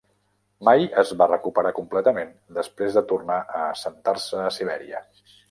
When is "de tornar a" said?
3.01-3.63